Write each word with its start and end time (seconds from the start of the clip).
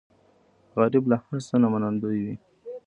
غریب 0.79 1.05
له 1.11 1.17
هر 1.23 1.37
څه 1.47 1.55
نه 1.61 1.67
منندوی 1.73 2.19
وي 2.25 2.35